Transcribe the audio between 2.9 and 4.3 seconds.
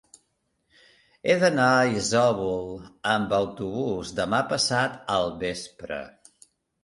amb autobús